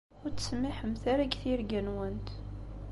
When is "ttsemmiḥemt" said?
0.31-1.03